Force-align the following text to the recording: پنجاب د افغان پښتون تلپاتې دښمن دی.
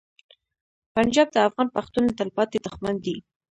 پنجاب 0.95 1.27
د 1.31 1.37
افغان 1.47 1.67
پښتون 1.75 2.03
تلپاتې 2.19 2.57
دښمن 2.65 2.95
دی. 3.05 3.15